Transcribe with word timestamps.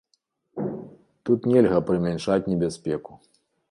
Тут 1.29 1.45
нельга 1.53 1.79
прымяншаць 1.91 2.43
небяспеку. 2.53 3.25